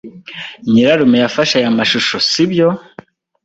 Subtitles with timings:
[0.71, 2.67] Nyirarume yafashe aya mashusho, sibyo?